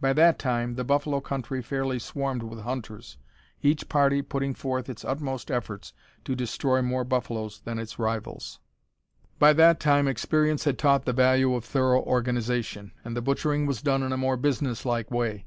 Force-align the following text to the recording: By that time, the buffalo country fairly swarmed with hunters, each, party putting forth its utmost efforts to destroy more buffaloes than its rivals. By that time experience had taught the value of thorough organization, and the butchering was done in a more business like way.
By 0.00 0.12
that 0.12 0.38
time, 0.38 0.76
the 0.76 0.84
buffalo 0.84 1.18
country 1.20 1.60
fairly 1.60 1.98
swarmed 1.98 2.44
with 2.44 2.60
hunters, 2.60 3.18
each, 3.60 3.88
party 3.88 4.22
putting 4.22 4.54
forth 4.54 4.88
its 4.88 5.04
utmost 5.04 5.50
efforts 5.50 5.92
to 6.26 6.36
destroy 6.36 6.80
more 6.80 7.02
buffaloes 7.02 7.58
than 7.64 7.80
its 7.80 7.98
rivals. 7.98 8.60
By 9.40 9.52
that 9.54 9.80
time 9.80 10.06
experience 10.06 10.62
had 10.62 10.78
taught 10.78 11.06
the 11.06 11.12
value 11.12 11.54
of 11.56 11.64
thorough 11.64 12.02
organization, 12.04 12.92
and 13.04 13.16
the 13.16 13.20
butchering 13.22 13.66
was 13.66 13.82
done 13.82 14.04
in 14.04 14.12
a 14.12 14.16
more 14.16 14.36
business 14.36 14.86
like 14.86 15.10
way. 15.10 15.44